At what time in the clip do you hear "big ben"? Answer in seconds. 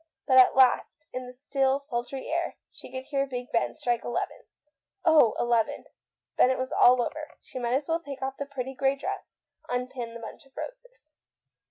3.27-3.75